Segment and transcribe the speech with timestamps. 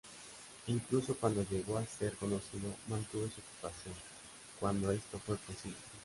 [0.65, 3.93] Incluso cuando llegó a ser conocido, mantuvo su ocupación
[4.59, 5.77] cuando esto fue posible.